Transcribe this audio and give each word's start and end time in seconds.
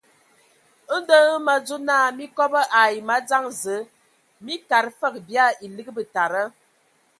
Ndɔ 0.99 1.15
hm 1.25 1.37
me 1.45 1.51
adzo 1.57 1.75
naa 1.87 2.05
mii 2.17 2.31
kobo 2.37 2.59
ai 2.79 2.95
madzaŋ 3.07 3.43
Zǝə, 3.61 3.89
mii 4.45 4.59
kad 4.69 4.85
fǝg 4.99 5.15
bia 5.27 5.45
elig 5.65 5.87
betada. 5.95 6.43